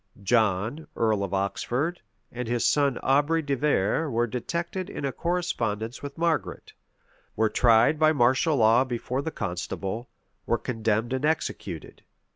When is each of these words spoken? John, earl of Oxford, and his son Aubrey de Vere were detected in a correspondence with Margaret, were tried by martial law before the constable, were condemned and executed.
John, 0.23 0.87
earl 0.95 1.23
of 1.23 1.31
Oxford, 1.31 2.01
and 2.31 2.47
his 2.47 2.65
son 2.65 2.97
Aubrey 3.03 3.43
de 3.43 3.55
Vere 3.55 4.09
were 4.09 4.25
detected 4.25 4.89
in 4.89 5.05
a 5.05 5.11
correspondence 5.11 6.01
with 6.01 6.17
Margaret, 6.17 6.73
were 7.35 7.49
tried 7.49 7.99
by 7.99 8.11
martial 8.11 8.57
law 8.57 8.83
before 8.83 9.21
the 9.21 9.29
constable, 9.29 10.09
were 10.47 10.57
condemned 10.57 11.13
and 11.13 11.23
executed. 11.23 12.01